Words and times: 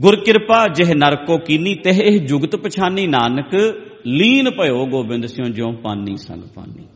ਗੁਰ 0.00 0.16
ਕਿਰਪਾ 0.24 0.68
ਜਿਹ 0.68 0.94
ਨਰ 0.94 1.16
ਕੋ 1.16 1.38
ਕੀਨੀ 1.38 1.74
ਤਹਿ 1.74 2.02
ਇਹ 2.02 2.20
ਜੁਗਤ 2.20 2.56
ਪਛਾਨੀ 2.56 3.06
ਨਾਨਕ, 3.06 3.54
ਲੀਨ 4.06 4.50
ਭਇਓ 4.50 4.86
ਗੋਬਿੰਦ 4.86 5.26
ਸਿਉ 5.26 5.44
ਜਿਉ 5.44 5.72
ਪਾਨੀ 5.72 6.16
ਸੰਗ 6.16 6.42
ਪਾਨੀ। 6.42 6.86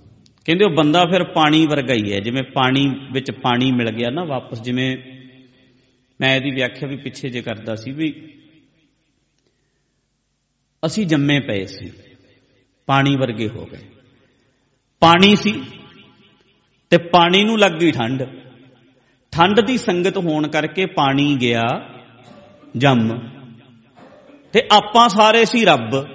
ਕਹਿੰਦੇ 0.44 0.64
ਉਹ 0.64 0.70
ਬੰਦਾ 0.70 1.04
ਫਿਰ 1.04 1.24
ਪਾਣੀ 1.24 1.66
ਵਰਗਾ 1.66 1.94
ਹੀ 1.94 2.12
ਹੈ, 2.12 2.20
ਜਿਵੇਂ 2.20 2.42
ਪਾਣੀ 2.42 2.86
ਵਿੱਚ 3.12 3.30
ਪਾਣੀ 3.30 3.70
ਮਿਲ 3.72 3.90
ਗਿਆ 3.90 4.10
ਨਾ 4.10 4.24
ਵਾਪਸ, 4.24 4.62
ਜਿਵੇਂ 4.62 4.96
ਮੈਂ 6.20 6.34
ਇਹਦੀ 6.36 6.50
ਵਿਆਖਿਆ 6.50 6.88
ਵੀ 6.88 6.96
ਪਿੱਛੇ 6.96 7.28
ਜੇ 7.28 7.42
ਕਰਦਾ 7.42 7.74
ਸੀ 7.74 7.92
ਵੀ 7.92 8.12
ਅਸੀਂ 10.86 11.06
ਜੰਮੇ 11.06 11.40
ਪਏ 11.40 11.64
ਸੀ, 11.66 11.90
ਪਾਣੀ 12.86 13.16
ਵਰਗੇ 13.16 13.48
ਹੋ 13.48 13.66
ਗਏ। 13.72 13.84
ਪਾਣੀ 15.00 15.36
ਸੀ 15.36 15.62
ਤੇ 16.90 16.98
ਪਾਣੀ 16.98 17.44
ਨੂੰ 17.44 17.58
ਲੱਗ 17.58 17.72
ਗਈ 17.72 17.90
ਠੰਡ। 17.90 18.22
ਠੰਡ 19.32 19.60
ਦੀ 19.60 19.76
ਸੰਗਤ 19.76 20.16
ਹੋਣ 20.16 20.48
ਕਰਕੇ 20.48 20.86
ਪਾਣੀ 20.86 21.36
ਗਿਆ 21.40 21.62
ਜੰਮ। 22.76 23.18
ਤੇ 24.52 24.62
ਆਪਾਂ 24.72 25.08
ਸਾਰੇ 25.08 25.44
ਸੀ 25.44 25.64
ਰੱਬ। 25.64 26.06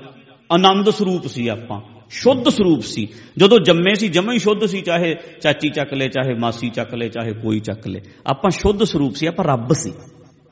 ਆਨੰਦ 0.52 0.90
ਸਰੂਪ 0.90 1.28
ਸੀ 1.28 1.48
ਆਪਾਂ। 1.48 1.82
ਸ਼ੁੱਧ 2.10 2.50
ਸਰੂਪ 2.50 2.82
ਸੀ। 2.82 3.08
ਜਦੋਂ 3.38 3.60
ਜੰਮੇ 3.60 3.96
ਸੀ, 3.96 4.08
ਜਮੇ 4.08 4.34
ਹੀ 4.34 4.40
ਸ਼ੁੱਧ 4.40 4.66
ਸੀ, 4.66 4.82
ਚਾਹੇ 4.82 5.16
ਚਾਚੀ 5.42 5.70
ਚੱਕ 5.70 5.94
ਲੈ, 5.94 6.08
ਚਾਹੇ 6.08 6.34
ਮਾਸੀ 6.34 6.70
ਚੱਕ 6.70 6.96
ਲੈ, 6.96 7.08
ਚਾਹੇ 7.08 7.34
ਕੋਈ 7.34 7.60
ਚੱਕ 7.60 7.88
ਲੈ। 7.88 8.00
ਆਪਾਂ 8.28 8.52
ਸ਼ੁੱਧ 8.52 8.84
ਸਰੂਪ 8.84 9.16
ਸੀ, 9.16 9.26
ਆਪਾਂ 9.26 9.46
ਰੱਬ 9.46 9.74
ਸੀ, 9.74 9.94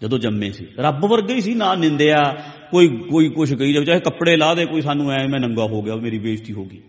ਜਦੋਂ 0.02 0.20
ਜੰਮੇ 0.20 0.52
ਸੀ। 0.52 0.68
ਰੱਬ 0.80 1.06
ਵਰਗੇ 1.06 1.34
ਹੀ 1.34 1.42
ਸੀ, 1.42 1.54
ਨਾ 1.54 1.76
ਨਿੰਦਿਆ, 1.76 2.36
ਕੋਈ 2.72 2.88
ਕੋਈ 2.88 3.30
ਕੁਛ 3.30 3.54
ਕਹੀ 3.54 3.74
ਜਾਵੇ, 3.74 3.86
ਚਾਹੇ 3.86 4.00
ਕੱਪੜੇ 4.00 4.38
ਲਾ 4.38 4.56
ਦੇ, 4.56 4.66
ਕੋਈ 4.66 4.82
ਸਾਨੂੰ 4.82 5.12
ਐ, 5.12 5.28
ਮੈਂ 5.28 5.40
ਨੰਗਾ 5.40 5.64
ਹੋ 5.64 5.82
ਗਿਆ, 5.82 5.96
ਮੇਰੀ 5.96 6.20
ਬੇਇੱਜ਼ਤੀ 6.20 6.54
ਹੋ 6.54 6.66
ਗਈ। 6.66 6.82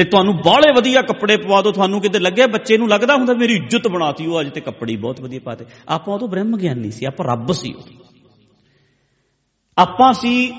ਤੇ 0.00 0.04
ਤੁਹਾਨੂੰ 0.04 0.36
ਬਾਹਲੇ 0.36 0.72
ਵਧੀਆ 0.72 1.02
ਕੱਪੜੇ 1.02 1.36
ਪਵਾ 1.36 1.62
ਦੋ 1.62 1.72
ਤੁਹਾਨੂੰ 1.72 2.00
ਕਿਤੇ 2.00 2.18
ਲੱਗਿਆ 2.18 2.46
ਬੱਚੇ 2.46 2.78
ਨੂੰ 2.78 2.88
ਲੱਗਦਾ 2.88 3.14
ਹੁੰਦਾ 3.14 3.34
ਮੇਰੀ 3.34 3.54
ਇੱਜ਼ਤ 3.54 3.88
ਬਣਾਤੀ, 3.88 4.26
ਉਹ 4.26 4.40
ਅੱਜ 4.40 4.50
ਤੇ 4.50 4.60
ਕੱਪੜੇ 4.60 4.96
ਬਹੁਤ 4.96 5.20
ਵਧੀਆ 5.20 5.40
ਪਾਤੇ। 5.44 5.64
ਆਪਾਂ 5.88 6.18
ਉਹ 6.18 6.28
ਬ੍ਰਹਮ 6.28 6.56
ਗਿਆਨੀ 6.56 6.90
ਸੀ, 6.90 7.04
ਆਪਾਂ 7.04 7.26
ਰੱਬ 7.26 7.52
ਸੀ 7.52 7.74
ਆਪਾਂ 9.78 10.12
ਸੀ 10.12 10.52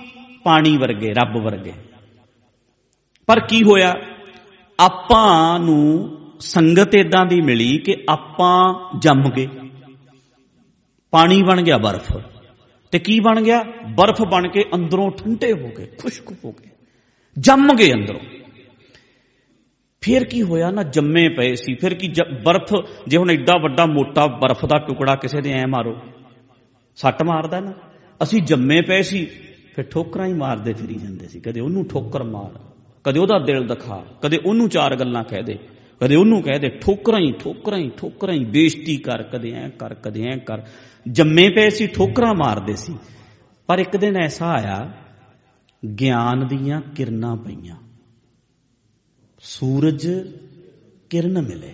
ਪਾਣੀ 0.44 0.78
ਵਰਗੇ, 0.78 1.14
ਰੱਬ 1.14 1.38
ਵਰਗੇ। 1.38 1.74
ਪਰ 3.26 3.40
ਕੀ 3.40 3.64
ਹੋਇਆ? 3.64 3.96
ਆਪਾਂ 4.80 5.60
ਨੂੰ 5.60 6.18
ਸੰਗਤ 6.40 6.96
ਇਦਾਂ 6.96 7.26
ਦੀ 7.26 7.42
ਮਿਲੀ 7.42 7.78
ਕਿ 7.78 8.04
ਆਪਾਂ 8.10 8.76
ਜੰਮ 9.00 9.30
ਗਏ। 9.30 9.48
ਪਾਣੀ 11.12 11.44
ਬਣ 11.44 11.62
ਗਿਆ 11.62 11.78
ਬਰਫ਼। 11.78 12.18
ਤੇ 12.92 13.00
ਕੀ 13.00 13.20
ਬਣ 13.20 13.42
ਗਿਆ? 13.42 13.64
ਬਰਫ਼ 13.96 14.22
ਬਣ 14.22 14.48
ਕੇ 14.48 14.64
ਅੰਦਰੋਂ 14.76 15.12
ਠੰਡੇ 15.12 15.54
ਹੋ 15.54 15.70
ਗਏ, 15.78 15.86
ਖੁਸ਼ਕ 15.86 16.32
ਹੋ 16.46 16.52
ਗਏ। 16.52 16.70
ਜੰਮ 17.40 17.74
ਗਏ 17.74 17.94
ਅੰਦਰੋਂ। 17.94 18.41
ਫਿਰ 20.02 20.24
ਕੀ 20.24 20.42
ਹੋਇਆ 20.42 20.72
ਨਾ 20.72 20.84
ਜੰਮੇ 20.84 21.30
ਪਏ 21.30 21.56
ਸੀ, 21.56 21.74
ਫਿਰ 21.76 21.94
ਕੀ 21.94 22.14
ਬਰਫ਼, 22.44 22.74
ਜੇ 23.08 23.18
ਹੁਣ 23.18 23.32
ਐਡਾ 23.32 23.58
ਵੱਡਾ 23.58 23.86
ਮੋਟਾ 23.86 24.28
ਬਰਫ਼ 24.28 24.66
ਦਾ 24.66 24.78
ਟੁਕੜਾ 24.78 25.16
ਕਿਸੇ 25.16 25.42
ਦੇ 25.42 25.52
ਐ 25.52 25.66
ਮਾਰੋ, 25.68 25.96
ਸੱਟ 26.96 27.24
ਮਾਰਦਾ 27.24 27.60
ਨਾ। 27.60 27.74
ਅਸੀਂ 28.24 28.42
ਜੰਮੇ 28.42 28.82
ਪਏ 28.82 29.02
ਸੀ, 29.02 29.26
ਫਿਰ 29.76 29.86
ਠੋਕਰਾਂ 29.86 30.28
ਹੀ 30.28 30.34
ਮਾਰਦੇ 30.34 30.74
ਫਿਰੀ 30.74 30.96
ਜਾਂਦੇ 30.96 31.28
ਸੀ, 31.28 31.40
ਕਦੇ 31.40 31.62
ਉਹਨੂੰ 31.62 31.86
ਠੋਕਰ 31.88 32.24
ਮਾਰ, 32.24 32.60
ਕਦੇ 33.04 33.20
ਉਹਦਾ 33.20 33.40
ਦਿਲ 33.40 33.68
ਦਿਖਾ, 33.68 34.04
ਕਦੇ 34.22 34.38
ਉਹਨੂੰ 34.46 34.70
ਚਾਰ 34.70 34.96
ਗੱਲਾਂ 34.96 35.24
ਕਹਿ 35.24 35.44
ਦੇ, 35.44 35.58
ਕਦੇ 36.00 36.16
ਉਹਨੂੰ 36.16 36.42
ਕਹਿ 36.42 36.60
ਦੇ, 36.60 36.70
ਠੋਕਰਾਂ 36.70 37.20
ਹੀ 37.20 37.32
ਠੋਕਰਾਂ 37.32 37.80
ਹੀ 37.80 37.90
ਠੋਕਰਾਂ 37.98 38.34
ਹੀ, 38.34 38.46
ਬੇਇੱਜ਼ਤੀ 38.46 38.98
ਕਰ, 38.98 39.24
ਕਦੇ 39.24 39.52
ਐ 39.52 39.70
ਕਰ, 39.70 39.94
ਕਦੇ 39.94 40.24
ਐ 40.24 40.38
ਕਰ। 40.38 40.62
ਜੰਮੇ 41.12 41.50
ਪਏ 41.50 41.70
ਸੀ, 41.70 41.88
ਠੋਕਰਾਂ 41.88 42.34
ਮਾਰਦੇ 42.34 42.76
ਸੀ, 42.76 42.98
ਪਰ 43.68 43.80
ਇੱਕ 43.80 43.98
ਦਿਨ 43.98 44.18
ਐਸਾ 44.24 44.50
ਆਇਆ, 44.50 44.92
ਗਿਆਨ 46.00 46.48
ਦੀਆਂ 46.48 46.82
ਕਿਰਨਾਂ 46.96 47.36
ਪਈਆਂ। 47.36 47.76
ਸੂਰਜ 49.42 50.08
ਕਿਰਨ 51.10 51.42
ਮਿਲੇ। 51.42 51.74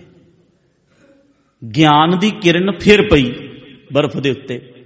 ਗਿਆਨ 1.76 2.18
ਦੀ 2.18 2.30
ਕਿਰਨ 2.30 2.78
ਫਿਰ 2.78 3.02
ਪਈ 3.10 3.32
ਬਰਫ਼ 3.92 4.16
ਦੇ 4.16 4.30
ਉੱਤੇ। 4.30 4.84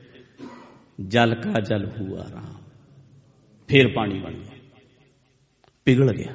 ਜਲ 1.07 1.35
ਕਾ 1.35 1.61
ਜਲ 1.61 1.87
ਹੁਆ 1.87 2.27
ਰਾਮ 2.35 2.63
ਫਿਰ 3.69 3.89
ਪਾਣੀ 3.89 4.19
ਬਣ 4.19 4.33
ਗਿਆ। 4.33 4.59
ਪਿਘਲ 5.85 6.13
ਗਿਆ। 6.13 6.35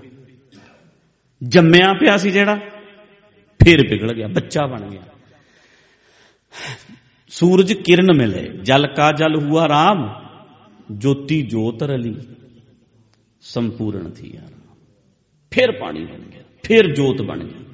ਜੰਮਿਆ 1.43 1.93
ਪਿਆ 1.93 2.17
ਸੀ 2.17 2.31
ਜਿਹੜਾ, 2.31 2.55
ਫਿਰ 3.65 3.87
ਪਿਘਲ 3.89 4.13
ਗਿਆ। 4.13 4.27
ਬੱਚਾ 4.27 4.65
ਬਣ 4.65 4.89
ਗਿਆ। 4.89 5.03
ਸੂਰਜ 7.29 7.73
ਕਿਰਨ 7.73 8.17
ਮਿਲੇ। 8.17 8.49
ਜਲ 8.61 8.87
ਕਾ 8.87 9.11
ਜਲ 9.11 9.35
ਹੁਆ 9.35 9.67
ਰਾਮ 9.67 10.27
ਜੋਤੀ 10.91 11.41
ਜੋਤ 11.41 11.83
ਰਲੀ। 11.83 12.15
ਸੰਪੂਰਨ 13.41 14.11
ਥੀ 14.11 14.31
ਯਾਰ 14.35 14.51
ਫਿਰ 15.51 15.71
ਪਾਣੀ 15.71 16.05
ਬਣ 16.05 16.19
ਗਿਆ। 16.19 16.36
ਫਿਰ 16.67 16.93
ਜੋਤ 16.95 17.21
ਬਣ 17.21 17.43
ਗਈ 17.43 17.65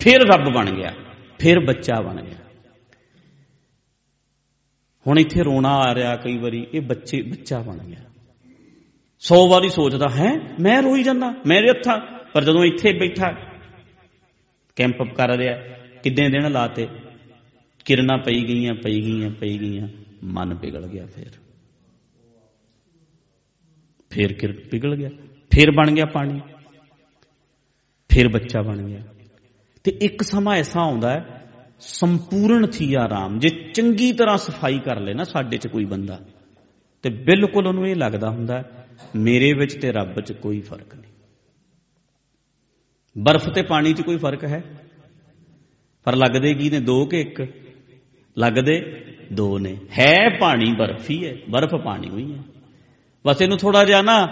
ਫਿਰ 0.00 0.20
ਰੱਬ 0.22 0.52
ਬਣ 0.54 0.70
ਗਿਆ, 0.70 0.92
ਫਿਰ 1.38 1.58
ਬੱਚਾ 1.60 2.00
ਬਣ 2.00 2.22
ਗਿਆ। 2.22 2.36
ਹੁਣ 5.06 5.18
ਇੱਥੇ 5.18 5.42
ਰੋਣਾ 5.42 5.74
ਆ 5.76 5.94
ਰਿਹਾ 5.94 6.16
ਕਈ 6.16 6.36
ਵਾਰੀ, 6.38 6.66
ਇਹ 6.74 6.80
ਬੱਚੇ, 6.80 7.22
ਬੱਚਾ 7.22 7.60
ਬਣ 7.62 7.78
ਗਿਆ। 7.78 8.04
100 9.22 9.48
ਵਾਰੀ 9.48 9.68
ਸੋਚਦਾ, 9.68 10.08
ਹੈ, 10.08 10.32
ਮੈਂ 10.60 10.82
ਰੋਈ 10.82 11.02
ਜਾਂਦਾ, 11.02 11.34
ਮੇਰੇ 11.46 11.70
ਹੱਥਾਂ, 11.70 11.98
ਪਰ 12.34 12.44
ਜਦੋਂ 12.44 12.64
ਇੱਥੇ 12.64 12.92
ਬੈਠਾ 12.92 13.32
ਕੈਂਪ 14.76 15.02
ਅਪ 15.02 15.14
ਕਰ 15.14 15.36
ਰਿਹਾ, 15.36 15.56
ਕਿੰਨੇ 16.02 16.28
ਦਿਨ 16.28 16.52
ਲਾਤੇ, 16.52 16.88
ਕਿਰਨਾਂ 17.84 18.18
ਪਈ 18.18 18.42
ਗਈਆਂ 18.44 18.74
ਪਈ 18.74 19.00
ਗਈਆਂ 19.00 19.30
ਪਈ 19.30 19.58
ਗਈਆਂ, 19.58 19.88
ਮਨ 20.24 20.54
ਪਿਗਲ 20.54 20.86
ਗਿਆ 20.86 21.06
ਫਿਰ। 21.06 21.30
ਫਿਰ 24.10 24.32
ਕਿਰ 24.32 24.52
ਪਿਗਲ 24.70 24.96
ਗਿਆ, 24.96 25.10
ਫਿਰ 25.50 25.70
ਬਣ 25.70 25.90
ਗਿਆ 25.90 26.06
ਪਾਣੀ। 26.06 26.40
ਫਿਰ 28.18 28.28
ਬੱਚਾ 28.28 28.62
ਬਣ 28.62 28.82
ਗਿਆ। 28.82 29.00
ਤੇ 29.84 29.98
ਇੱਕ 30.00 30.22
ਸਮਾਂ 30.22 30.56
ਐਸਾ 30.56 30.80
ਆਉਂਦਾ 30.80 31.10
ਹੈ, 31.10 31.46
ਸੰਪੂਰਨ 31.80 32.66
ਥੀ 32.66 32.94
ਆਰਾਮ। 32.94 33.38
ਜੇ 33.38 33.48
ਚੰਗੀ 33.48 34.12
ਤਰ੍ਹਾਂ 34.12 34.38
ਸਫ਼ਾਈ 34.38 34.78
ਕਰ 34.78 35.00
ਲੈ 35.00 35.14
ਨਾ 35.14 35.24
ਸਾਡੇ 35.24 35.56
'ਚ 35.56 35.66
ਕੋਈ 35.66 35.84
ਬੰਦਾ, 35.84 36.20
ਤੇ 37.02 37.10
ਬਿਲਕੁਲ 37.10 37.66
ਉਹਨੂੰ 37.66 37.88
ਇਹ 37.88 37.96
ਲੱਗਦਾ 37.96 38.30
ਹੁੰਦਾ 38.30 38.64
ਮੇਰੇ 39.16 39.52
ਵਿੱਚ 39.52 39.74
ਤੇ 39.74 39.92
ਰੱਬ 39.92 40.20
'ਚ 40.20 40.32
ਕੋਈ 40.32 40.60
ਫ਼ਰਕ 40.60 40.94
ਨਹੀਂ। 40.94 41.12
ਬਰਫ਼ 43.18 43.48
ਤੇ 43.48 43.62
ਪਾਣੀ 43.62 43.92
'ਚ 43.92 44.02
ਕੋਈ 44.02 44.16
ਫ਼ਰਕ 44.16 44.44
ਹੈ? 44.44 44.64
ਪਰ 46.04 46.16
ਲੱਗਦੇ 46.16 46.54
ਕੀ 46.54 46.70
ਨੇ 46.70 46.80
ਦੋ 46.80 47.06
ਕਿ 47.06 47.20
ਇੱਕ? 47.20 47.42
ਲੱਗਦੇ 48.38 49.04
ਦੋ 49.32 49.58
ਨੇ। 49.58 49.76
ਹੈ 49.98 50.38
ਪਾਣੀ 50.38 50.72
ਬਰਫ਼ 50.72 51.10
ਹੀ 51.10 51.26
ਹੈ, 51.26 51.36
ਬਰਫ਼ 51.50 51.74
ਪਾਣੀ 51.74 52.08
ਹੋਈ 52.08 52.32
ਹੈ। 52.32 52.42
ਬਸ 53.26 53.42
ਇਹਨੂੰ 53.42 53.58
ਥੋੜਾ 53.58 53.84
ਜਿਹਾ 53.84 54.02
ਨਾ 54.02 54.28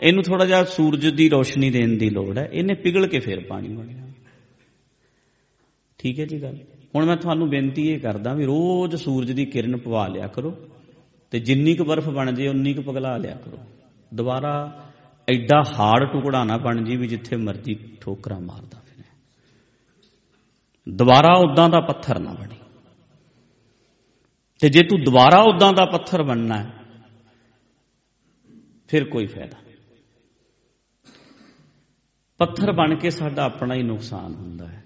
ਇਹਨੂੰ 0.00 0.22
ਥੋੜਾ 0.22 0.44
ਜਿਹਾ 0.44 0.64
ਸੂਰਜ 0.64 1.06
ਦੀ 1.08 1.28
ਰੋਸ਼ਨੀ 1.28 1.70
ਦੇਣ 1.70 1.96
ਦੀ 1.98 2.10
ਲੋੜ 2.10 2.38
ਹੈ। 2.38 2.48
ਇਹਨੇ 2.52 2.74
ਪਿਘਲ 2.74 3.06
ਕੇ 3.06 3.18
ਫਿਰ 3.18 3.40
ਪਾਣੀ 3.40 3.68
ਬਣਿਆ 3.68 4.06
ਠੀਕ 5.98 6.20
ਹੈ 6.20 6.24
ਜੀ 6.24 6.42
ਗੱਲ? 6.42 6.58
ਹੁਣ 6.94 7.04
ਮੈਂ 7.04 7.16
ਤੁਹਾਨੂੰ 7.16 7.48
ਬੇਨਤੀ 7.48 7.88
ਇਹ 7.88 8.00
ਕਰਦਾ 8.00 8.34
ਵੀ 8.34 8.44
ਰੋਜ਼ 8.44 8.96
ਸੂਰਜ 8.96 9.32
ਦੀ 9.32 9.44
ਕਿਰਨ 9.44 9.76
ਪਵਾ 9.76 10.06
ਲਿਆ 10.06 10.26
ਕਰੋ 10.26 10.54
ਤੇ 11.30 11.38
ਜਿੰਨੀ 11.38 11.74
ਕੁ 11.74 11.84
ਬਰਫ਼ 11.84 12.08
ਬਣ 12.08 12.32
ਜੇ, 12.32 12.48
ਉਨੀ 12.48 12.74
ਕੁ 12.74 12.82
ਪਗਲਾ 12.82 13.16
ਲਿਆ 13.16 13.34
ਕਰੋ। 13.34 13.58
ਦੁਬਾਰਾ 14.14 14.84
ਐਡਾ 15.28 15.62
ਹਾਰਡ 15.74 16.12
ਟੁਕੜਾ 16.12 16.44
ਨਾ 16.44 16.56
ਬਣ 16.56 16.84
ਜੀ 16.84 16.96
ਵੀ 16.96 17.06
ਜਿੱਥੇ 17.06 17.36
ਮਰਜ਼ੀ 17.36 17.74
ਠੋਕਰਾਂ 18.00 18.40
ਮਾਰਦਾ 18.40 18.78
ਫਿਰੇ। 18.78 19.04
ਦੁਬਾਰਾ 20.88 21.38
ਉਦਾਂ 21.38 21.68
ਦਾ 21.68 21.80
ਪੱਥਰ 21.80 22.18
ਨਾ 22.18 22.32
ਬਣੀ। 22.32 22.56
ਤੇ 24.60 24.68
ਜੇ 24.68 24.82
ਤੂੰ 24.82 25.04
ਦੁਬਾਰਾ 25.04 25.42
ਉਦਾਂ 25.42 25.72
ਦਾ 25.72 25.84
ਪੱਥਰ 25.84 26.22
ਬਣਨਾ 26.22 26.58
ਹੈ, 26.58 26.72
ਫਿਰ 28.88 29.04
ਕੋਈ 29.04 29.26
ਫਾਇਦਾ। 29.26 29.67
ਪੱਥਰ 32.38 32.72
ਬਣ 32.72 32.94
ਕੇ 32.94 33.10
ਸਾਡਾ 33.10 33.42
ਆਪਣਾ 33.42 33.74
ਹੀ 33.74 33.82
ਨੁਕਸਾਨ 33.82 34.34
ਹੁੰਦਾ 34.34 34.68
ਹੈ। 34.68 34.84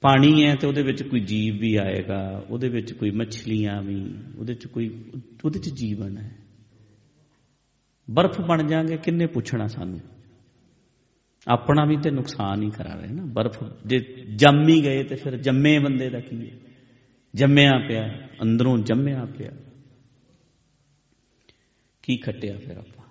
ਪਾਣੀ 0.00 0.46
ਹੈ 0.46 0.54
ਤੇ 0.54 0.66
ਉਹਦੇ 0.66 0.82
ਵਿੱਚ 0.82 1.02
ਕੋਈ 1.02 1.20
ਜੀਵ 1.20 1.58
ਵੀ 1.58 1.76
ਆਏਗਾ, 1.76 2.44
ਉਹਦੇ 2.50 2.68
ਵਿੱਚ 2.68 2.92
ਕੋਈ 2.92 3.10
ਮੱਛਲੀਆਂ 3.10 3.82
ਵੀ, 3.82 4.14
ਉਹਦੇ 4.38 4.52
ਵਿੱਚ 4.52 4.66
ਕੋਈ, 4.66 5.04
ਉਹਦੇ 5.44 5.58
ਵਿੱਚ 5.58 5.68
ਜੀਵਨ 5.68 6.18
ਹੈ। 6.18 6.36
ਬਰਫ਼ 8.10 8.40
ਬਣ 8.40 8.66
ਜਾਗੇ, 8.66 8.96
ਕਿੰਨੇ 8.96 9.26
ਪੁੱਛਣਾ 9.26 9.66
ਸਾਨੂੰ? 9.66 10.00
ਆਪਣਾ 11.48 11.84
ਵੀ 11.84 11.96
ਤੇ 11.96 12.10
ਨੁਕਸਾਨ 12.10 12.62
ਹੀ 12.62 12.70
ਕਰਾ 12.70 12.94
ਰਹੇ 12.94 13.12
ਨਾ। 13.12 13.22
ਬਰਫ਼ 13.24 13.64
ਜੇ 13.86 13.98
ਜੰਮ 14.34 14.68
ਹੀ 14.68 14.84
ਗਏ 14.84 15.02
ਤੇ 15.04 15.14
ਫਿਰ 15.14 15.36
ਜੰਮੇ 15.36 15.78
ਬੰਦੇ 15.78 16.10
ਦਾ 16.10 16.20
ਕੀ 16.20 16.50
ਹੈ? 16.50 16.56
ਜੰਮਿਆ 17.34 17.72
ਪਿਆ, 17.88 18.28
ਅੰਦਰੋਂ 18.42 18.78
ਜੰਮਿਆ 18.78 19.24
ਪਿਆ। 19.24 19.50
ਕੀ 22.02 22.16
ਖੱਟਿਆ 22.16 22.58
ਫਿਰ 22.58 22.76
ਆਪਾਂ? 22.76 23.04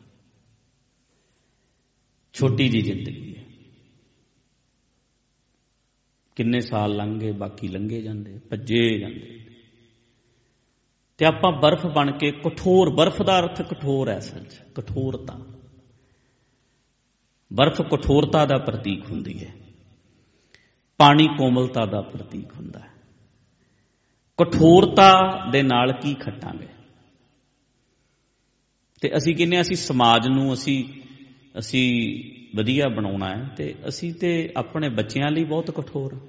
ਛੋਟੀ 2.39 2.69
ਜੀ 2.69 2.81
ਜ਼ਿੰਦਗੀ 2.81 3.35
ਹੈ। 3.37 3.43
ਕਿੰਨੇ 6.35 6.59
ਸਾਲ 6.59 6.95
ਲੰਘੇ, 6.95 7.31
ਬਾਕੀ 7.31 7.67
ਲੰਘੇ 7.67 8.01
ਜਾਂਦੇ, 8.01 8.39
ਭੱਜੇ 8.49 8.99
ਜਾਂਦੇ 8.99 9.45
ਤੇ 11.17 11.25
ਆਪਾਂ 11.25 11.61
ਬਰਫ਼ 11.61 11.85
ਬਣ 11.85 12.11
ਕੇ, 12.11 12.31
ਕਠੋਰ, 12.31 12.89
ਬਰਫ਼ 12.89 13.21
ਦਾ 13.21 13.39
ਅਰਥ 13.39 13.61
ਕਠੋਰ 13.61 14.09
ਹੈ 14.09 14.17
ਅਸਲ 14.17 14.43
'ਚ, 14.43 14.53
ਕਠੋਰਤਾ। 14.75 15.39
ਬਰਫ਼ 17.53 17.81
ਕਠੋਰਤਾ 17.81 18.45
ਦਾ 18.45 18.57
ਪ੍ਰਤੀਕ 18.57 19.11
ਹੁੰਦੀ 19.11 19.45
ਹੈ। 19.45 19.53
ਪਾਣੀ 20.97 21.27
ਕੋਮਲਤਾ 21.37 21.85
ਦਾ 21.85 22.01
ਪ੍ਰਤੀਕ 22.01 22.53
ਹੁੰਦਾ 22.53 22.79
ਹੈ। 22.79 22.91
ਕਠੋਰਤਾ 24.37 25.13
ਦੇ 25.51 25.63
ਨਾਲ 25.63 25.91
ਕੀ 25.91 26.13
ਖੱਟਾਂਗੇ? 26.13 26.67
ਤੇ 29.01 29.17
ਅਸੀਂ 29.17 29.35
ਕਹਿੰਦੇ 29.35 29.61
ਅਸੀਂ 29.61 29.75
ਸਮਾਜ 29.75 30.27
ਨੂੰ, 30.27 30.53
ਅਸੀਂ 30.53 30.98
ਅਸੀਂ 31.59 32.23
ਵਧੀਆ 32.57 32.87
ਬਣਾਉਣਾ 32.87 33.35
ਹੈ 33.35 33.49
ਤੇ 33.57 33.75
ਅਸੀਂ 33.87 34.13
ਤੇ 34.13 34.49
ਆਪਣੇ 34.57 34.89
ਬੱਚਿਆਂ 34.89 35.31
ਲਈ 35.31 35.43
ਬਹੁਤ 35.43 35.71
ਕਠੋਰ 35.71 36.19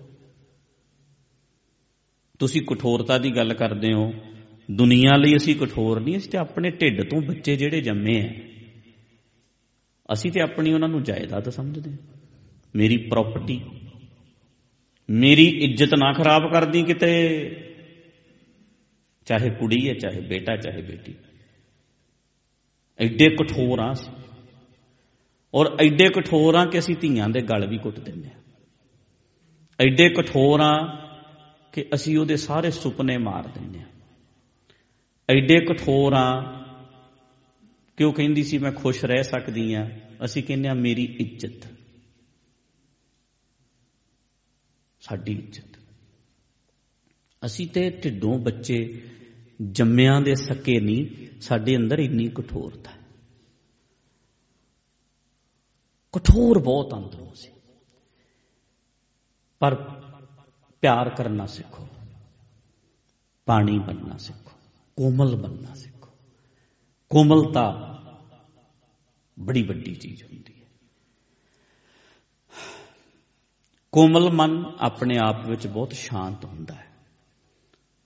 ਤੁਸੀਂ 2.38 2.62
ਕਠੋਰਤਾ 2.62 3.18
ਦੀ 3.18 3.36
ਗੱਲ 3.36 3.54
ਕਰਦੇ 3.54 3.92
ਹੋ, 3.92 4.12
ਦੁਨੀਆ 4.70 5.16
ਲਈ 5.16 5.36
ਅਸੀਂ 5.36 5.56
ਕਠੋਰ 5.56 6.00
ਨਹੀਂ, 6.00 6.16
ਅਸੀਂ 6.16 6.30
ਤੇ 6.30 6.38
ਆਪਣੇ 6.38 6.70
ਢਿੱਡ 6.70 7.10
ਤੋਂ 7.10 7.22
ਬੱਚੇ 7.22 7.56
ਜਿਹੜੇ 7.56 7.80
ਜੰਮੇ 7.80 8.20
ਆ 8.20 8.28
ਅਸੀਂ 10.12 10.32
ਤੇ 10.32 10.40
ਆਪਣੀ 10.40 10.72
ਉਹਨਾਂ 10.72 10.88
ਨੂੰ 10.88 11.02
ਜਾਇਦਾਦ 11.02 11.48
ਸਮਝਦੇ 11.48 11.90
ਮੇਰੀ 12.76 12.96
ਪ੍ਰਾਪਰਟੀ 12.96 13.60
ਮੇਰੀ 15.10 15.46
ਇੱਜ਼ਤ 15.46 15.94
ਨਾ 15.94 16.12
ਖਰਾਬ 16.12 16.52
ਕਰਦੀ 16.52 16.82
ਕਿਤੇ, 16.82 17.10
ਚਾਹੇ 19.26 19.50
ਕੁੜੀ 19.50 19.88
ਹੈ, 19.88 19.94
ਚਾਹੇ 19.94 20.20
ਬੇਟਾ, 20.20 20.56
ਚਾਹੇ 20.56 20.82
ਬੇਟੀ। 20.82 21.14
ਐਡੇ 22.98 23.36
ਕਠੋਰ 23.36 23.78
ਆ 23.78 23.92
ਅਸੀਂ। 23.92 24.19
ਔਰ 25.54 25.66
ਐਡੇ 25.80 26.08
ਕਠੋਰ 26.08 26.54
ਆ 26.54 26.66
ਕਿ 26.66 26.78
ਅਸੀਂ 26.78 26.96
ਧੀਆਂ 27.00 27.28
ਦੇ 27.28 27.40
ਗਲ 27.40 27.66
ਵੀ 27.66 27.78
ਕੁੱਟ 27.78 28.00
ਦਿੰਦੇ 28.00 28.28
ਆ। 28.28 28.40
ਐਡੇ 29.80 30.08
ਕਠੋਰ 30.08 30.60
ਆ 30.60 30.96
ਕਿ 31.72 31.86
ਅਸੀਂ 31.94 32.18
ਉਹਦੇ 32.18 32.36
ਸਾਰੇ 32.36 32.70
ਸੁਪਨੇ 32.70 33.18
ਮਾਰ 33.18 33.46
ਦਿੰਦੇ 33.46 33.78
ਆ। 33.78 33.86
ਐਡੇ 35.30 35.60
ਕਠੋਰ 35.60 36.12
ਆ 36.12 36.40
ਕਿ 37.96 38.04
ਉਹ 38.04 38.12
ਕਹਿੰਦੀ 38.12 38.42
ਸੀ, 38.42 38.58
ਮੈਂ 38.58 38.72
ਖੁਸ਼ 38.72 39.04
ਰਹਿ 39.04 39.22
ਸਕਦੀ 39.22 39.74
ਆ। 39.74 40.00
ਅਸੀਂ 40.24 40.42
ਕਹਿੰਦੇ 40.42 40.68
ਆ, 40.68 40.74
ਮੇਰੀ 40.74 41.04
ਇੱਜ਼ਤ। 41.04 41.68
ਸਾਡੀ 45.00 45.32
ਇੱਜ਼ਤ। 45.32 45.78
ਅਸੀਂ 47.46 47.68
ਤੇ 47.68 47.90
ਢਿੱਡੋਂ 47.90 48.38
ਬੱਚੇ 48.38 49.02
ਜੰਮਿਆਂ 49.62 50.20
ਦੇ 50.20 50.34
ਸਕੇ 50.34 50.80
ਨਹੀਂ 50.80 51.26
ਸਾਡੇ 51.40 51.76
ਅੰਦਰ 51.76 51.98
ਇੰਨੀ 51.98 52.28
ਕਠੋਰਤਾ 52.28 52.90
ਹੈ 52.90 53.00
ਕਠੋਰ 56.12 56.58
ਬਹੁਤ 56.58 56.94
ਅੰਦਰੋਂ 56.94 57.34
ਸੀ। 57.34 57.52
ਪਰ 59.58 59.74
ਪਿਆਰ 60.80 61.10
ਕਰਨਾ 61.10 61.46
ਸਿੱਖੋ। 61.46 61.88
ਪਾਣੀ 63.46 63.78
ਬਣਨਾ 63.78 64.16
ਸਿੱਖੋ। 64.16 64.52
ਕੋਮਲ 64.96 65.36
ਬਣਨਾ 65.36 65.74
ਸਿੱਖੋ। 65.74 66.10
ਕੋਮਲਤਾ 67.10 67.96
ਬੜੀ 69.40 69.62
ਵੱਡੀ 69.62 69.94
ਚੀਜ਼ 69.94 70.22
ਹੁੰਦੀ 70.24 70.62
ਹੈ। 70.62 70.66
ਕੋਮਲ 73.92 74.30
ਮਨ 74.30 74.64
ਆਪਣੇ 74.80 75.18
ਆਪ 75.18 75.46
ਵਿੱਚ 75.46 75.66
ਬਹੁਤ 75.66 75.92
ਸ਼ਾਂਤ 75.92 76.44
ਹੁੰਦਾ 76.44 76.74
ਹੈ। 76.74 76.90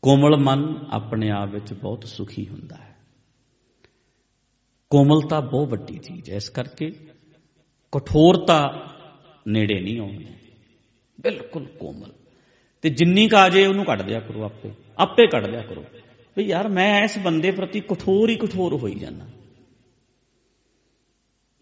ਕੋਮਲ 0.02 0.36
ਮਨ 0.36 0.86
ਆਪਣੇ 0.90 1.30
ਆਪ 1.30 1.48
ਵਿੱਚ 1.48 1.72
ਬਹੁਤ 1.72 2.04
ਸੁਖੀ 2.04 2.48
ਹੁੰਦਾ 2.48 2.76
ਹੈ। 2.76 2.96
ਕੋਮਲਤਾ 4.90 5.40
ਬਹੁਤ 5.40 5.68
ਵੱਡੀ 5.68 5.98
ਚੀਜ਼ 5.98 6.30
ਹੈ। 6.30 6.36
ਇਸ 6.36 6.48
ਕਰਕੇ 6.48 7.13
ਕਠੋਰਤਾ 7.94 8.86
ਨੇੜੇ 9.48 9.80
ਨਹੀਂ 9.80 10.00
ਆਉਣੀ 10.00 10.26
ਬਿਲਕੁਲ 11.20 11.64
ਕੋਮਲ। 11.64 12.12
ਤੇ 12.82 12.88
ਜਿੰਨੀ 12.90 13.28
ਕਾ 13.28 13.48
ਜੇ 13.48 13.66
ਉਹਨੂੰ 13.66 13.84
ਕੱਢ 13.84 14.02
ਦਿਆ 14.02 14.20
ਕਰੋ 14.20 14.44
ਆਪੇ। 14.44 14.70
ਆਪੇ 14.98 15.26
ਕੱਢ 15.26 15.46
ਦਿਆ 15.46 15.60
ਕਰੋ। 15.60 15.84
ਵੀ 16.36 16.44
ਯਾਰ 16.44 16.68
ਮੈਂ 16.68 17.04
ਇਸ 17.04 17.18
ਬੰਦੇ 17.18 17.50
ਪ੍ਰਤੀ 17.50 17.80
ਕਠੋਰ 17.80 18.30
ਹੀ 18.30 18.36
ਕਠੋਰ 18.36 18.74
ਹੋਈ 18.74 18.94
ਜਾਂਦਾ। 18.94 19.24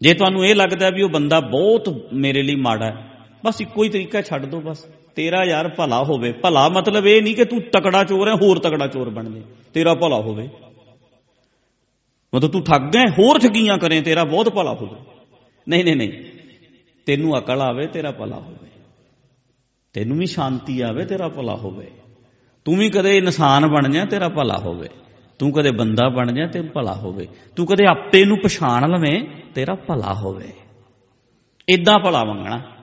ਜੇ 0.01 0.13
ਤੁਹਾਨੂੰ 0.13 0.45
ਇਹ 0.45 0.55
ਲੱਗਦਾ 0.55 0.89
ਵੀ 0.89 1.01
ਉਹ 1.01 1.09
ਬੰਦਾ 1.09 1.39
ਬਹੁਤ 1.39 2.09
ਮੇਰੇ 2.13 2.43
ਲਈ 2.43 2.55
ਮਾੜਾ 2.55 2.85
ਹੈ, 2.85 3.11
ਬਸ 3.45 3.61
ਇੱਕੋ 3.61 3.83
ਹੀ 3.83 3.89
ਤਰੀਕਾ 3.89 4.21
ਛੱਡ 4.21 4.45
ਦਿਓ 4.45 4.61
ਬਸ। 4.61 4.85
ਤੇਰਾ 5.15 5.43
ਯਾਰ 5.43 5.69
ਭਲਾ 5.69 6.03
ਹੋਵੇ। 6.03 6.31
ਭਲਾ 6.31 6.69
ਮਤਲਬ 6.69 7.07
ਇਹ 7.07 7.21
ਨਹੀਂ 7.21 7.35
ਕਿ 7.35 7.45
ਤੂੰ 7.45 7.61
ਤਕੜਾ 7.61 8.03
ਚੋਰ 8.03 8.27
ਹੈ, 8.27 8.33
ਹੋਰ 8.33 8.59
ਤਕੜਾ 8.59 8.87
ਚੋਰ 8.87 9.09
ਬਣ 9.09 9.29
ਜਾ। 9.29 9.41
ਤੇਰਾ 9.73 9.93
ਭਲਾ 9.93 10.15
ਹੋਵੇ। 10.15 10.49
ਮਤਲਬ 12.35 12.51
ਤੂੰ 12.51 12.63
ਠੱਗ 12.63 12.81
ਗਿਆ 12.81 13.03
ਹੋਰ 13.19 13.39
ਠੱਗੀਆਂ 13.39 13.77
ਕਰੇ, 13.77 14.01
ਤੇਰਾ 14.01 14.23
ਬਹੁਤ 14.23 14.49
ਭਲਾ 14.49 14.73
ਹੋਵੇ। 14.73 15.12
ਨਹੀਂ 15.69 15.83
ਨਹੀਂ 15.83 15.95
ਨਹੀਂ। 15.95 16.23
ਤੈਨੂੰ 17.05 17.39
ਅਕਲ 17.39 17.61
ਆਵੇ, 17.61 17.87
ਤੇਰਾ 17.87 18.11
ਭਲਾ 18.11 18.39
ਹੋਵੇ। 18.39 18.69
ਤੈਨੂੰ 19.93 20.17
ਵੀ 20.17 20.25
ਸ਼ਾਂਤੀ 20.25 20.81
ਆਵੇ, 20.81 21.05
ਤੇਰਾ 21.05 21.27
ਭਲਾ 21.27 21.55
ਹੋਵੇ। 21.55 21.91
ਤੂੰ 22.65 22.77
ਵੀ 22.77 22.89
ਕਦੇ 22.89 23.17
ਇਨਸਾਨ 23.17 23.67
ਬਣ 23.67 23.89
ਜਾ, 23.89 24.05
ਤੇਰਾ 24.05 24.29
ਭਲਾ 24.29 24.57
ਹੋਵੇ। 24.57 24.89
ਤੂੰ 25.39 25.51
ਕਦੇ 25.51 25.71
ਬੰਦਾ 25.71 26.09
ਬਣ 26.09 26.31
ਜਾ 26.31 26.47
ਤੇ 26.47 26.61
ਭਲਾ 26.61 26.93
ਹੋਵੇ। 26.93 27.27
ਤੂੰ 27.55 27.65
ਕਦੇ 27.65 27.85
ਆਪੇ 27.85 28.25
ਨੂੰ 28.25 28.37
ਪਛਾਣ 28.37 28.89
ਲਵੇਂ, 28.89 29.23
ਤੇਰਾ 29.55 29.75
ਭਲਾ 29.75 30.13
ਹੋਵੇ। 30.13 30.53
ਇਦਾਂ 31.69 31.99
ਭਲਾ 31.99 32.23
ਮੰਗਣਾ। 32.23 32.75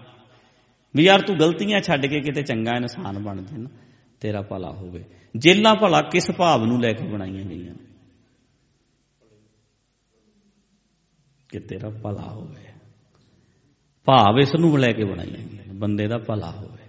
ਵੀ 0.97 1.05
ਯਾਰ 1.05 1.21
ਤੂੰ 1.21 1.38
ਗਲਤੀਆਂ 1.38 1.81
ਛੱਡ 1.81 2.06
ਕੇ 2.06 2.21
ਕਿਤੇ 2.21 2.43
ਚੰਗਾ 2.43 2.71
ਇਨਸਾਨ 2.76 3.19
ਬਣ 3.19 3.43
ਜਾ 3.43 3.56
ਨਾ, 3.56 3.71
ਤੇਰਾ 4.21 4.43
ਭਲਾ 4.43 4.71
ਹੋਵੇ। 4.71 5.05
ਜੇਲਾਂ 5.37 5.75
ਭਲਾ 5.75 6.03
ਕਿਸ 6.03 6.31
ਭਾਵ 6.31 6.65
ਨੂੰ 6.65 6.81
ਲੈ 6.81 6.93
ਕੇ 6.93 7.05
ਬਣਾਈਆਂ 7.05 7.44
ਗਈਆਂ 7.44 7.75
ਕਿ 11.49 11.61
ਤੇਰਾ 11.61 11.91
ਭਲਾ 11.91 12.23
ਹੋਵੇ। 12.23 12.70
ਭਾਵ 14.11 14.39
ਇਸ 14.39 14.55
ਨੂੰ 14.55 14.79
ਲੈ 14.79 14.93
ਕੇ 14.93 15.05
ਬਣਾਈਆਂ 15.05 15.49
ਗਈਆਂ 15.53 15.75
ਬੰਦੇ 15.75 16.09
ਦਾ 16.09 16.19
ਭਲਾ 16.19 16.51
ਹੋਵੇ। 16.51 16.89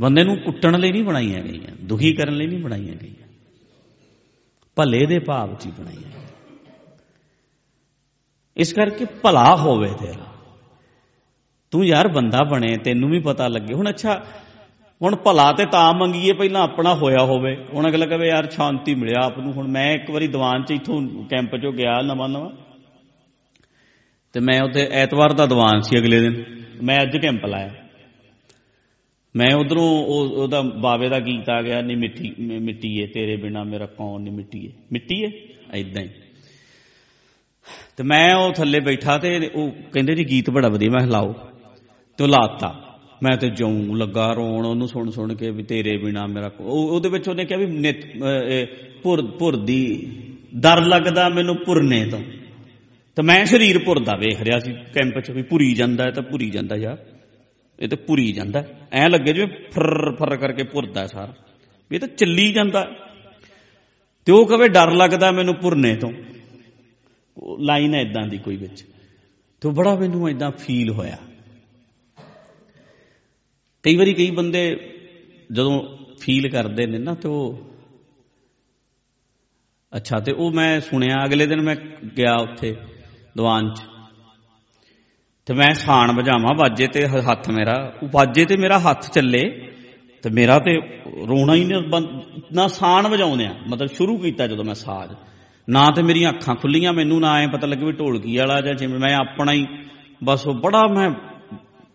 ਬੰਦੇ 0.00 0.24
ਨੂੰ 0.24 0.36
ਕੁੱਟਣ 0.36 0.80
ਲਈ 0.80 0.92
ਨਹੀਂ 0.92 1.04
ਬਣਾਈਆਂ 1.04 1.40
ਗਈਆਂ, 1.40 1.76
ਦੁਖੀ 1.80 2.12
ਕਰਨ 2.12 2.34
ਲਈ 2.34 2.46
ਨਹੀਂ 2.46 2.58
ਬਣਾਈਆਂ 2.58 2.94
ਗਈਆਂ। 2.94 3.28
ਭਲੇ 4.76 5.06
ਦੇ 5.06 5.18
ਭਾਵ 5.18 5.54
'ਚ 5.54 5.66
ਹੀ 5.66 5.72
ਬਣਾਈਆਂ 5.78 6.00
ਗਈਆਂ। 6.00 6.28
ਇਸ 8.56 8.72
ਕਰਕੇ 8.72 9.04
ਭਲਾ 9.04 9.56
ਹੋਵੇ 9.56 9.88
ਤੇਰਾ। 9.88 10.26
ਤੂੰ 11.70 11.86
ਯਾਰ 11.86 12.08
ਬੰਦਾ 12.08 12.42
ਬਣੇ, 12.42 12.76
ਤੈਨੂੰ 12.76 13.10
ਵੀ 13.10 13.20
ਪਤਾ 13.20 13.48
ਲੱਗੇ। 13.48 13.74
ਹੁਣ 13.74 13.88
ਅੱਛਾ, 13.88 14.24
ਹੁਣ 15.02 15.16
ਭਲਾ 15.16 15.52
ਤੇ 15.52 15.66
ਤਾਂ 15.66 15.94
ਮੰਗੀਏ, 15.94 16.32
ਪਹਿਲਾਂ 16.32 16.62
ਆਪਣਾ 16.62 16.94
ਹੋਇਆ 16.94 17.24
ਹੋਵੇ। 17.24 17.66
ਹੁਣ 17.74 17.88
ਅਗਲਾ 17.88 18.06
ਕਹੇ, 18.06 18.28
ਯਾਰ, 18.28 18.50
ਸ਼ਾਂਤੀ 18.50 18.94
ਮਿਲਿਆ 18.94 19.26
ਆਪ 19.26 19.38
ਨੂੰ। 19.38 19.52
ਹੁਣ 19.52 19.68
ਮੈਂ 19.68 19.94
ਇੱਕ 19.94 20.10
ਵਾਰੀ 20.10 20.26
ਦੀਵਾਨ 20.26 20.62
'ਚ 20.62 20.70
ਇਥੋਂ 20.70 21.24
ਕੈਂਪ 21.24 21.54
'ਚੋਂ 21.54 21.72
ਗਿਆ 21.72 22.00
ਨਵਾਂ 22.02 22.28
ਨਵਾਂ 22.28 22.69
ਤੇ 24.34 24.40
ਮੈਂ 24.40 24.60
ਉੱਥੇ 24.62 24.86
ਐਤਵਾਰ 24.92 25.32
ਦਾ 25.32 25.46
ਦੀਵਾਨ 25.46 25.80
ਸੀ 25.80 25.98
ਅਗਲੇ 25.98 26.20
ਦਿਨ। 26.20 26.42
ਮੈਂ 26.82 27.00
ਅੱਜ 27.02 27.16
ਕੈਂਪ 27.16 27.46
ਲਾਇਆ 27.46 27.74
ਮੈਂ 29.34 29.54
ਉਧਰੋਂ 29.54 29.88
ਉਹਦਾ 30.06 30.60
ਬਾਵੇ 30.82 31.08
ਦਾ 31.08 31.18
ਗੀਤ 31.20 31.50
ਆ 31.50 31.60
ਗਿਆ 31.62 31.80
ਨਹੀਂ 31.80 31.96
ਮਿੱਟੀ 31.96 32.32
ਮਿੱਟੀ 32.60 32.94
ਏ 33.02 33.06
ਤੇਰੇ 33.06 33.36
ਬਿਨਾ 33.36 33.62
ਮੇਰਾ 33.64 33.86
ਕੌਣ 33.86 34.20
ਨਹੀਂ 34.20 34.34
ਮਿੱਟੀ 34.34 34.64
ਏ 34.66 34.70
ਮਿੱਟੀ 34.92 35.20
ਏ 35.22 35.30
ਐਦਾਂ 35.72 36.02
ਹੀ। 36.02 36.08
ਤੇ 37.96 38.04
ਮੈਂ 38.04 38.34
ਉਹ 38.36 38.52
ਥੱਲੇ 38.52 38.80
ਬੈਠਾ 38.80 39.16
ਤੇ 39.18 39.50
ਉਹ 39.54 39.70
ਕਹਿੰਦੇ 39.92 40.14
ਜੀ 40.14 40.24
ਗੀਤ 40.24 40.50
ਬੜਾ 40.50 40.68
ਵਧੀਆ, 40.68 40.90
ਮੈਂ 40.90 41.06
ਲਾਓ। 41.06 41.32
ਤੇ 42.18 42.24
ਉਹ 42.24 42.28
ਲਾਤਾ। 42.28 42.74
ਮੈਂ 43.22 43.36
ਤੇ 43.36 43.48
ਜਉਂ 43.50 43.96
ਲੱਗਾ 43.96 44.32
ਰੋਣ, 44.32 44.66
ਉਹਨੂੰ 44.66 44.88
ਸੁਣ 44.88 45.10
ਸੁਣ 45.10 45.34
ਕੇ 45.34 45.50
ਵੀ 45.50 45.62
ਤੇਰੇ 45.62 45.96
ਬਿਨਾ 45.96 46.26
ਮੇਰਾ 46.26 46.50
ਉਹਦੇ 46.60 47.08
ਵਿੱਚ 47.08 47.28
ਉਹਨੇ 47.28 47.44
ਕਿਹਾ 47.44 47.58
ਵੀ 47.58 48.64
ਪੁਰ 49.02 49.26
ਪੁਰਦੀ 49.38 49.82
ਡਰ 50.56 50.84
ਲੱਗਦਾ 50.86 51.28
ਮੈਨੂੰ 51.28 51.56
ਪੁਰਨੇ 51.56 52.04
ਤੋਂ। 52.06 52.20
ਤੇ 53.16 53.22
ਮੈਂ 53.22 53.44
ਸਰੀਰ 53.46 53.78
ਪੁਰਦਾ 53.78 54.16
ਵੇਖ 54.16 54.42
ਰਿਹਾ 54.42 54.58
ਸੀ 54.58 54.72
ਕੈਂਪ 54.72 55.20
'ਚ 55.20 55.30
ਵੀ 55.30 55.42
ਪੁਰੀ 55.42 55.74
ਜਾਂਦਾ 55.74 56.04
ਹੈ 56.04 56.10
ਤਾਂ 56.10 56.22
ਪੁਰੀ 56.22 56.50
ਜਾਂਦਾ 56.50 56.76
ਯਾਰ। 56.76 56.98
ਇਹ 57.80 57.88
ਤਾਂ 57.88 57.98
ਪੁਰੀ 57.98 58.32
ਜਾਂਦਾ 58.32 58.64
ਐ 58.92 59.08
ਲੱਗੇ 59.08 59.32
ਜਿਵੇਂ 59.32 59.70
ਫਰ 59.70 60.14
ਫਰ 60.16 60.36
ਕਰਕੇ 60.36 60.62
ਪੁਰਦਾ 60.62 61.06
ਸਾਰਾ। 61.06 61.34
ਵੀ 61.90 61.96
ਇਹ 61.96 62.00
ਤਾਂ 62.00 62.08
ਚੱਲੀ 62.08 62.52
ਜਾਂਦਾ 62.52 62.88
ਤੇ 64.24 64.32
ਉਹ 64.32 64.46
ਕਵੇ 64.46 64.68
ਡਰ 64.68 64.92
ਲੱਗਦਾ 64.92 65.30
ਮੈਨੂੰ 65.30 65.54
ਪੁਰਨੇ 65.54 65.96
ਤੋਂ। 65.96 66.12
ਲਾਈਨ 67.60 67.94
ਹੈ 67.94 68.00
ਇਦਾਂ 68.00 68.26
ਦੀ 68.28 68.38
ਕੋਈ 68.38 68.56
ਵਿੱਚ। 68.56 68.84
ਤੇ 69.60 69.68
ਬੜਾ 69.68 69.94
ਮੈਨੂੰ 69.94 70.30
ਇਦਾਂ 70.30 70.50
ਫੀਲ 70.50 70.90
ਹੋਇਆ। 70.90 71.16
ਕਈ 73.82 73.96
ਵਾਰੀ 73.96 74.14
ਕਈ 74.14 74.30
ਬੰਦੇ 74.30 74.76
ਜਦੋਂ 75.52 75.82
ਫੀਲ 76.20 76.48
ਕਰਦੇ 76.48 76.86
ਨੇ 76.86 76.98
ਨਾ 76.98 77.14
ਤੇ 77.14 77.28
ਉਹ 77.28 77.70
ਅੱਛਾ, 79.96 80.20
ਤੇ 80.20 80.32
ਉਹ 80.32 80.52
ਮੈਂ 80.52 80.80
ਸੁਣਿਆ 80.80 81.24
ਅਗਲੇ 81.24 81.46
ਦਿਨ 81.46 81.60
ਮੈਂ 81.60 81.76
ਗਿਆ 82.18 82.34
ਉੱਥੇ। 82.34 82.76
ਦੀਵਾਨ 83.36 83.74
'ਚ। 83.74 83.82
ਤੇ 85.46 85.54
ਮੈਂ 85.54 85.74
ਸਾਣ 85.74 86.12
ਵਜਾਵਾਂ 86.12 86.54
ਬਾਜੇ 86.54 86.86
ਤੇ 86.86 87.06
ਹੱਥ 87.06 87.50
ਮੇਰਾ। 87.50 87.92
ਉਹ 88.02 88.08
ਬਾਜੇ 88.08 88.44
ਤੇ 88.44 88.56
ਮੇਰਾ 88.56 88.78
ਹੱਥ 88.78 89.10
ਚੱਲੇ, 89.10 89.72
ਤੇ 90.22 90.30
ਮੇਰਾ 90.30 90.58
ਤੇ 90.58 90.76
ਰੋਣਾ 91.28 91.54
ਹੀ 91.54 91.70
ਨਾ 92.52 92.66
ਸਾਣ 92.66 93.08
ਵਜਾਉਂਦੇ 93.08 93.46
ਆ। 93.46 93.54
ਮਤਲਬ 93.68 93.88
ਸ਼ੁਰੂ 93.88 94.16
ਕੀਤਾ 94.16 94.46
ਜਦੋਂ 94.46 94.64
ਮੈਂ 94.64 94.74
ਸਾਜ਼। 94.74 95.12
ਨਾ 95.70 95.90
ਤੇ 95.96 96.02
ਮੇਰੀਆਂ 96.02 96.30
ਅੱਖਾਂ 96.30 96.54
ਖੁੱਲੀਆਂ, 96.54 96.92
ਮੈਨੂੰ 96.92 97.20
ਨਾ 97.20 97.34
ਐ 97.34 97.46
ਪਤਾ 97.46 97.66
ਲੱਗੇ 97.66 97.84
ਵੀ 97.84 97.92
ਢੋਲਕੀ 97.92 98.36
ਵਾਲਾ 98.36 98.60
ਜਾਂ 98.60 98.74
ਜਿਵੇਂ, 98.74 98.98
ਮੈਂ 98.98 99.16
ਆਪਣਾ 99.16 99.52
ਹੀ, 99.52 99.66
ਬਸ 100.24 100.46
ਉਹ 100.46 100.54
ਬੜਾ 100.54 100.82
ਮੈਂ, 100.86 101.10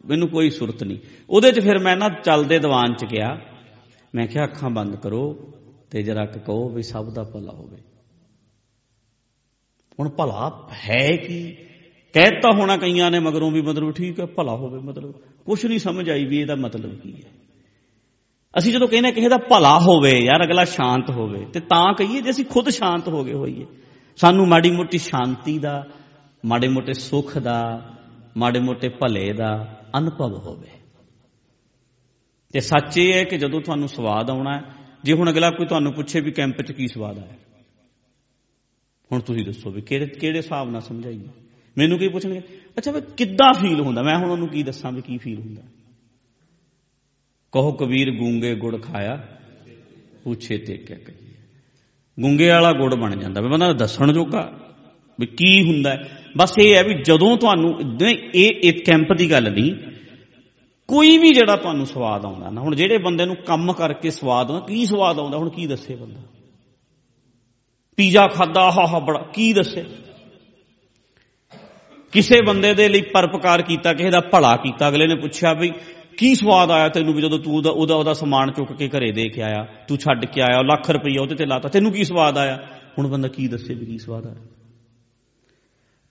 ਮੈਨੂੰ 0.06 0.27
ਕੋਈ 0.27 0.50
ਸੁਰਤ 0.50 0.84
ਨਹੀਂ। 0.84 0.98
ਉਹਦੇ 1.30 1.51
'ਚ 1.51 1.60
ਫਿਰ 1.60 1.80
ਮੈਂ 1.80 1.98
ਨਾ 1.98 2.10
ਚੱਲਦੇ 2.10 2.60
ਦੀਵਾਨ 2.60 2.94
'ਚ 2.94 3.06
ਗਿਆ। 3.06 3.38
ਮੈਂ 4.15 4.27
ਕਿਹਾ, 4.27 4.44
ਅੱਖਾਂ 4.44 4.70
ਬੰਦ 4.70 4.96
ਕਰੋ 4.96 5.54
ਤੇ 5.92 6.04
ਜਰਾ 6.04 6.25
ਕਹੋ 6.25 6.70
ਵੀ 6.70 6.84
ਸਭ 6.84 7.13
ਦਾ 7.13 7.24
ਭਲਾ 7.24 7.54
ਹੋਵੇ। 7.54 7.77
ਹੁਣ 10.00 10.10
ਭਲਾ 10.10 10.68
ਹੈ 10.90 11.18
ਕੀ? 11.18 11.56
ਕਹਿਤਾ 12.14 12.52
ਹੋਣਾ 12.54 12.78
ਕਈਆਂ 12.78 13.12
ਨੇ 13.12 13.20
ਮਗਰੋਂ 13.20 13.52
ਵੀ 13.52 13.62
ਮਤਲਬ 13.62 13.92
ਠੀਕ 13.92 14.20
ਹੈ 14.20 14.25
ਭਲਾ 14.25 14.56
ਹੋਵੇ 14.56 14.80
ਮਤਲਬ। 14.80 15.14
ਕੁਝ 15.46 15.66
ਨਹੀਂ 15.66 15.80
ਸਮਝ 15.80 16.10
ਆਈ 16.10 16.25
ਵੀ 16.25 16.40
ਇਹਦਾ 16.40 16.56
ਮਤਲਬ 16.56 16.96
ਕੀ 17.00 17.14
ਹੈ। 17.14 17.32
ਅਸੀਂ 18.58 18.74
ਜਦੋਂ 18.74 18.88
ਕਹਿੰਦੇ 18.88 19.12
ਕਿਸੇ 19.12 19.30
ਦਾ 19.30 19.38
ਭਲਾ 19.38 19.80
ਹੋਵੇ 19.80 20.20
ਯਾਰ, 20.20 20.44
ਅਗਲਾ 20.44 20.66
ਸ਼ਾਂਤ 20.66 21.10
ਹੋਵੇ, 21.10 21.46
ਤੇ 21.46 21.60
ਤਾਂ 21.60 21.94
ਕਹੀਏ 21.94 22.22
ਜੇ 22.22 22.30
ਅਸੀਂ 22.30 22.46
ਖੁਦ 22.46 22.70
ਸ਼ਾਂਤ 22.70 23.08
ਹੋ 23.08 23.24
ਗਏ 23.24 23.34
ਹੋਈਏ। 23.34 23.66
ਸਾਨੂੰ 24.16 24.48
ਮਾੜੀ 24.48 24.72
ਮੋਟੀ 24.72 24.98
ਸ਼ਾਂਤੀ 24.98 25.60
ਦਾ, 25.60 25.88
ਮਾੜੇ 26.46 26.68
ਮੋਟੇ 26.68 26.94
ਸੁੱਖ 26.94 27.38
ਦਾ, 27.38 27.90
ਮਾੜੇ 28.38 28.60
ਮੋਟੇ 28.60 28.90
ਭਲੇ 28.90 29.34
ਦਾ 29.34 29.82
ਅਨੁਭਵ 29.98 30.38
ਹੋਵੇ। 30.38 30.68
ਤੇ 32.54 32.60
ਸੱਚ 32.60 32.98
ਇਹ 32.98 33.14
ਹੈ 33.14 33.24
ਕਿ 33.24 33.38
ਜਦੋਂ 33.38 33.62
ਤੁਹਾਨੂੰ 33.62 33.88
ਸਵਾਦ 33.88 34.30
ਆਉਣਾ 34.30 34.62
ਜੇ 35.04 35.14
ਹੁਣ 35.14 35.32
ਅਗਲਾ 35.32 35.52
ਕੋਈ 35.52 35.66
ਤੁਹਾਨੂੰ 35.66 35.94
ਪੁੱਛੇ 35.94 36.20
ਵੀ 36.20 36.32
ਕੈਂਪ 36.32 36.62
'ਚ 36.62 36.72
ਕੀ 36.72 36.88
ਸਵਾਦ 36.88 37.18
ਆਇਆ। 37.18 37.55
ਹੁਣ 39.12 39.20
ਤੁਸੀਂ 39.20 39.46
ਦੱਸੋ 39.46 39.72
ਵੀ 39.72 39.82
ਕਿਹੜੇ 39.82 40.06
ਕਿਹੜੇ 40.06 40.38
ਹਿਸਾਬ 40.38 40.72
ਨਾਲ 40.72 40.82
ਸਮਝਾਈਏ? 40.82 41.28
ਮੈਨੂੰ 41.78 42.00
ਕੀ 42.00 42.08
ਪੁੱਛਣਗੇ? 42.08 42.42
ਅੱਛਾ 42.78 42.92
ਵੀ 42.92 43.02
ਕਿੱਦਾਂ 43.18 43.54
ਫੀਲ 43.54 43.80
ਹੁੰਦਾ? 43.80 44.02
ਮੈਂ 44.02 44.18
ਹੁਣ 44.18 44.32
ਉਹਨੂੰ 44.32 44.48
ਕੀ 44.48 44.64
ਦੱਸਾਂ 44.64 44.92
ਵੀ 44.92 45.02
ਕੀ 45.02 45.18
ਫੀਲ 45.18 45.40
ਹੁੰਦਾ? 45.40 45.62
ਕਹੋ 47.52 47.72
ਕਬੀਰ 47.72 48.12
ਗੂੰਗੇ 48.12 48.56
ਗੁੜ 48.56 48.82
ਖਾਇਆ 48.82 49.28
ਪੁੱਛੇ 50.24 50.58
ਤੇ 50.58 50.78
ਕਿਆ 50.78 50.98
ਕਹੀਏ। 50.98 51.32
ਗੁੰਗੇ 52.20 52.50
ਵਾਲਾ 52.50 52.72
ਗੁੜ 52.72 52.96
ਬਣ 52.96 53.16
ਜਾਂਦਾ। 53.16 53.42
ਵੀ 53.42 53.50
ਬੰਦਾ 53.50 53.74
ਦੱਸਣ 53.74 54.14
ਜੋਗਾ 54.14 54.60
ਵੀ 55.20 55.26
ਕੀ 55.26 55.64
ਹੁੰਦਾ 55.64 55.92
ਹੈ। 55.92 56.24
ਬਸ 56.38 56.54
ਇਹ 56.60 56.76
ਹੈ 56.76 56.84
ਵੀ 56.84 56.94
ਜਦੋਂ 57.04 57.38
ਤੁਹਾਨੂੰ 57.38 57.80
ਨਹੀਂ, 57.82 58.18
ਇਹ 58.36 58.52
ਇਹ 58.64 58.74
ਕੈਂਪ 58.86 59.14
ਦੀ 59.14 59.32
ਗੱਲ 59.32 59.54
ਨਹੀਂ। 59.54 59.76
ਕੋਈ 60.88 61.18
ਵੀ 61.18 61.34
ਜਿਹੜਾ 61.34 61.56
ਤੁਹਾਨੂੰ 61.56 61.86
ਸਵਾਦ 61.86 62.26
ਆਉਂਦਾ 62.26 62.50
ਨਾ 62.50 62.62
ਹੁਣ 62.62 62.76
ਜਿਹੜੇ 62.76 62.98
ਬੰਦੇ 62.98 63.26
ਨੂੰ 63.26 63.36
ਕੰਮ 63.36 63.74
ਕਰਕੇ 63.74 64.10
ਸਵਾਦ 64.10 64.52
ਆਉਂਦਾ 64.52 64.66
ਕੀ 64.66 64.86
ਸਵਾਦ 64.86 65.20
ਆਉਂਦਾ? 65.20 65.38
ਹੁਣ 65.38 65.50
ਕੀ 65.50 65.68
ਦੱਸੇ 65.68 65.96
ਬੰਦਾ? 65.96 66.20
ਪੀਜ਼ਾ 67.98 68.28
ਖਾਦਾ, 68.28 68.72
ਹਾ 68.72 68.88
ਹਾ, 68.88 69.00
ਬੜਾ। 69.00 69.20
ਕੀ 69.34 69.54
ਦੱਸੇ? 69.54 69.86
ਕਿਸੇ 72.12 72.42
ਬੰਦੇ 72.42 72.74
ਦੇ 72.74 72.90
ਲਈ 72.90 73.02
ਪਰਪਕਾਰ 73.02 73.62
ਕੀਤਾ, 73.62 73.94
ਕਿਸੇ 73.94 74.10
ਦਾ 74.10 74.20
ਭਲਾ 74.20 74.56
ਕੀਤਾ। 74.56 74.90
ਅਗਲੇ 74.90 75.08
ਨੇ 75.08 75.16
ਪੁੱਛਿਆ 75.16 75.54
ਵੀ, 75.54 75.72
ਕੀ 76.18 76.36
ਸਵਾਦ 76.36 76.72
ਆਇਆ 76.72 76.90
ਤੈਨੂੰ 76.90 77.14
ਵੀ 77.14 77.22
ਜਦੋਂ 77.22 77.40
ਤੂੰ 77.40 77.56
ਉਹਦਾ 77.56 77.70
ਉਹਦਾ 77.70 77.96
ਉਹਦਾ 77.96 78.14
ਸਮਾਨ 78.14 78.52
ਚੁੱਕ 78.52 78.74
ਕੇ 78.74 78.90
ਘਰੇ 78.90 79.12
ਦੇ 79.12 79.30
ਕੇ 79.30 79.42
ਆਇਆ? 79.42 79.68
ਤੂੰ 79.88 79.98
ਛੱਡ 79.98 80.25
ਕੇ 80.25 80.42
ਆਇਆ 80.42 80.62
ਲੱਖ 80.62 80.90
ਰੁਪਈਆ 80.90 81.22
ਉਹਦੇ 81.22 81.36
ਤੇ 81.36 81.46
ਲਾਤਾ। 81.46 81.70
ਤੈਨੂੰ 81.70 81.92
ਕੀ 81.92 82.04
ਸਵਾਦ 82.04 82.38
ਆਇਆ? 82.38 82.68
ਹੁਣ 82.98 83.08
ਬੰਦਾ 83.08 83.28
ਕੀ 83.28 83.48
ਦੱਸੇ 83.48 83.74
ਵੀ 83.74 83.86
ਕੀ 83.86 83.98
ਸਵਾਦ 83.98 84.25
ਆਇਆ? 84.25 84.36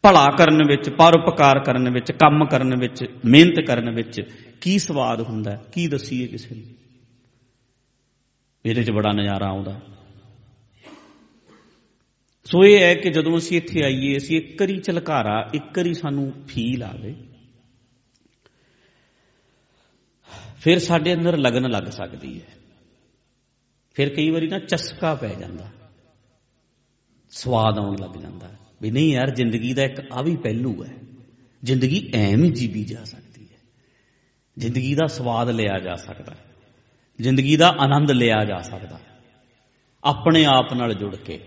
ਭਲਾ 0.03 0.31
ਕਰਨ 0.31 0.67
ਵਿੱਚ, 0.67 0.91
ਪਰਉਪਕਾਰ 0.91 1.59
ਕਰਨ 1.59 1.91
ਵਿੱਚ, 1.91 2.12
ਕੰਮ 2.12 2.45
ਕਰਨ 2.45 2.79
ਵਿੱਚ, 2.79 3.05
ਮਿਹਨਤ 3.25 3.61
ਕਰਨ 3.67 3.91
ਵਿੱਚ 3.91 4.23
ਕੀ 4.61 4.79
ਸਵਾਦ 4.79 5.21
ਹੁੰਦਾ? 5.21 5.50
ਹੈ? 5.50 5.64
ਕੀ 5.73 5.87
ਦਸੀਏ 5.87 6.26
ਕਿਸੇ 6.26 6.55
ਨੂੰ 6.55 6.64
ਇਹਦੇ 8.67 8.85
'ਚ 8.85 8.91
ਬੜਾ 8.91 9.12
ਨਜ਼ਾਰਾ 9.12 9.47
ਆਉਂਦਾ। 9.47 9.81
ਸੋ 12.45 12.65
ਇਹ 12.65 12.83
ਹੈ 12.83 12.95
ਕਿ 12.95 13.11
ਜਦੋਂ 13.11 13.39
ਅਸੀਂ 13.39 13.57
ਇੱਥੇ 13.57 13.83
ਆਈਏ, 13.85 14.17
ਅਸੀਂ 14.17 14.37
ਇੱਕ 14.37 14.63
ਵਾਰੀ 14.63 14.81
ਝਲਕਾਰਾ, 14.81 15.51
ਇੱਕ 15.55 15.79
ਵਾਰੀ 15.79 15.95
ਸਾਨੂੰ 15.95 16.33
ਫੀਲ 16.49 16.83
ਆਵੇ। 16.83 17.15
ਫਿਰ 20.57 20.79
ਸਾਡੇ 20.79 21.15
ਅੰਦਰ 21.15 21.37
ਲਗਨ 21.37 21.71
ਲੱਗ 21.71 21.83
ਸਕਦੀ 21.83 22.41
ਹੈ। 22.41 22.47
ਫਿਰ 23.95 24.15
ਕਈ 24.15 24.31
ਵਾਰੀ 24.31 24.49
ਨਾ 24.49 24.59
ਚਸਕਾ 24.59 25.15
ਪੈ 25.15 25.29
ਜਾਂਦਾ। 25.29 25.71
ਸਵਾਦ 27.31 27.79
ਆਉਣ 27.79 27.97
ਲੱਗ 28.01 28.21
ਜਾਂਦਾ। 28.21 28.51
ਵੀ 28.83 28.91
ਨਹੀਂ 28.91 29.13
ਯਾਰ, 29.13 29.31
ਜ਼ਿੰਦਗੀ 29.31 29.75
ਦਾ 29.75 29.83
ਇੱਕ 29.83 30.13
ਆ 30.13 30.23
ਵੀ 30.23 30.37
ਪਹਿਲੂ 30.37 30.85
ਹੈ। 30.85 30.93
ਜ਼ਿੰਦਗੀ 31.65 32.11
ਐਵੇਂ 32.15 32.51
ਜੀਵੀ 32.51 32.85
ਜਾ 32.85 33.05
ਸਕਦੀ 33.05 33.43
ਹੈ। 33.43 33.59
ਜ਼ਿੰਦਗੀ 34.59 34.95
ਦਾ 34.95 35.07
ਸਵਾਦ 35.07 35.51
ਲਿਆ 35.51 35.79
ਜਾ 35.79 35.95
ਸਕਦਾ 35.95 36.35
ਹੈ। 36.35 36.45
ਜ਼ਿੰਦਗੀ 37.21 37.57
ਦਾ 37.57 37.69
ਆਨੰਦ 37.69 38.11
ਲਿਆ 38.11 38.45
ਜਾ 38.45 38.59
ਸਕਦਾ 38.59 38.97
ਹੈ। 38.97 39.19
ਆਪਣੇ 40.05 40.45
ਆਪ 40.45 40.75
ਨਾਲ 40.75 40.95
ਜੁੜ 40.95 41.17
ਕੇ। 41.17 41.41